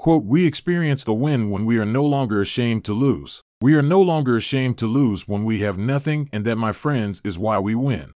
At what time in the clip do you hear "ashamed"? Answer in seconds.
2.40-2.86, 4.34-4.78